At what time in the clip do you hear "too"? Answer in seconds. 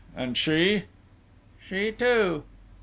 1.91-2.43